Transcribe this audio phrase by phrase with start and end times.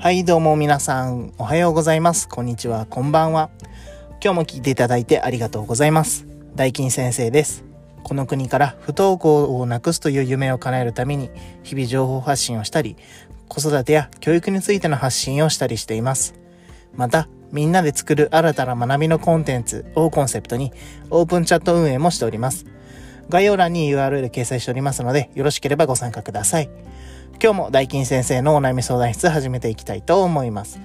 [0.00, 2.28] はい、どうも皆さん、おはようございます。
[2.28, 3.50] こんにちは、こんばんは。
[4.22, 6.28] 今日も聞いていただいてありがとうございます。
[6.54, 7.64] 大金先生です。
[8.04, 11.30] この国から不登校をなくすという夢を叶えるために、
[11.64, 12.94] 日々情報発信をしたり、
[13.48, 16.36] 子育てや教育についての発信をしたりしています。
[16.94, 20.72] また、みんなで作る新たな学びのコンテンツをコンセプトに、
[21.10, 22.66] オープンチャット運営もしております。
[23.30, 26.70] 概要欄に URL 掲載しておりますので、よろしければご参加ください。
[27.42, 30.80] 今日も大金先生のお悩み相談室始めていきたいと思います。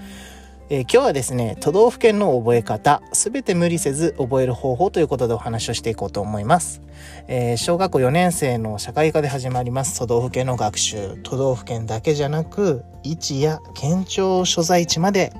[0.70, 6.81] えー今日はですね、都道府県の覚え方、すべて無理せず覚える方法ということでお話をしていこうと思います。
[7.27, 11.17] えー小学校4年生の社会科で始まります都道府県の学習。
[11.23, 15.34] 都道府県だけじゃなく、位置や県庁所在地まで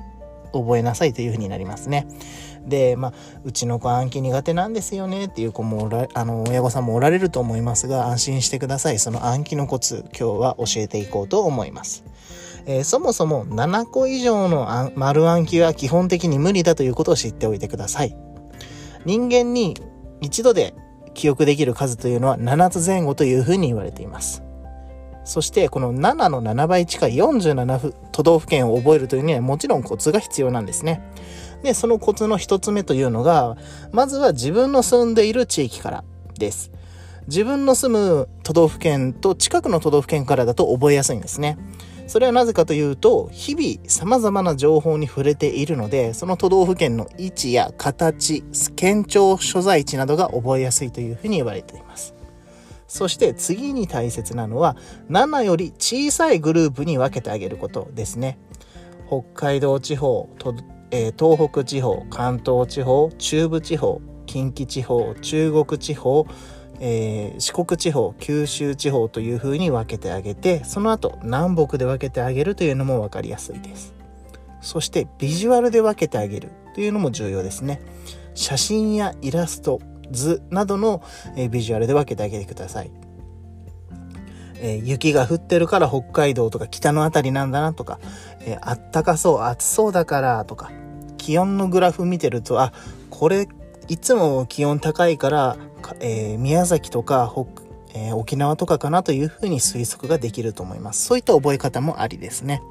[0.60, 2.06] 覚えなさいというふうになりますね。
[2.66, 3.12] で、まあ、
[3.44, 8.98] うちの子暗記苦手なんですよねっていう子もおら、あの、親御さんもおられると思いますが、安心してください。
[8.98, 12.04] その暗記のコツ、今日は教えていこうと思います。
[12.66, 18.16] えーそもそも7個以上の丸暗記は基本的に無理だということを知っておいてください。
[19.04, 19.76] 人間に
[20.22, 20.74] 一度で
[21.12, 24.43] 記憶できる数というのは7つ前後というふうに言われています。
[25.24, 31.02] そしてこの7の7倍近い47府都道府県を覚えるというにはもちろんコツが必要なんですね。
[31.62, 33.56] で、そのコツの一つ目というのが、
[33.90, 36.04] まずは自分の住んでいる地域から
[36.38, 36.70] です。
[37.26, 41.56] 自分の住む都道府県と近くの都道府県からだと覚えやすいんですね。
[42.06, 48.42] それはなぜかというと、日々様々な情報に触れているので、その都道府県の位置や形、
[48.76, 52.14] 県庁所在地などが覚えやすいというふうに言われています。
[52.86, 54.76] そして次に大切なのは、
[55.10, 58.38] 7より小さいグループに分けてあげることですね。
[59.06, 60.28] 北海道地方、
[60.90, 66.26] えー東北地方、関東地方、中部地方、近畿地方、中国地方、
[66.80, 73.94] えー四国地方、九州地方というふうに分けてあげて、その後南北で分けてあげるというのも分かりやすいです。
[74.60, 77.80] そしてビジュアルで分けてあげるというのも重要ですね。
[78.34, 81.02] 写真やイラスト、図などの、
[81.36, 82.90] えービジュアルで分けてあげてください。
[84.60, 87.98] え雪が降ってるから北海道とか北のあたりなんだなとか、
[88.40, 90.70] えあったかそう、暑そうだからとか、
[91.18, 92.72] 気温のグラフ見てると、あ、
[93.10, 93.48] これ、
[93.88, 95.56] いつも気温高いから、
[96.00, 97.62] えー宮崎とか北、
[97.98, 101.04] えー沖縄とかかなというふうに推測ができると思います。
[101.04, 102.62] そういった覚え方もありですね。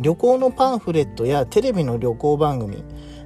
[0.00, 2.82] 旅行のパンフレットやテレビの旅行番組、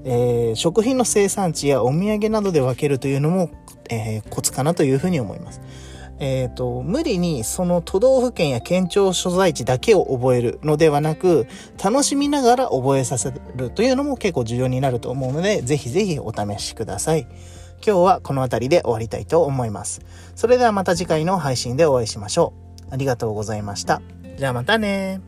[0.09, 3.51] えー食品の生産地やお土産などで分けるというのも、
[3.91, 5.61] えーコツかなというふうに思います。
[6.21, 11.47] えっ、と、無理にその都道府県や県庁所在地だけを覚えるのではなく、
[11.83, 17.29] 楽しみながら覚えさせるというのも結構重要になると思うので、ぜひぜひお試しください。
[17.87, 20.01] 今日はこの辺りで終わりたいと思います。
[20.35, 22.53] それではまた次回の配信でお会いしましょ
[22.91, 22.95] う。
[22.95, 24.03] ありがとうございました。
[24.37, 25.21] じゃあまたね